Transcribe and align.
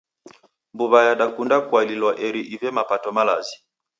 Mbuw'a 0.73 0.99
yadakunda 1.07 1.57
kualilwa 1.67 2.11
eri 2.27 2.41
ive 2.53 2.69
mapato 2.77 3.09
malazi. 3.17 3.55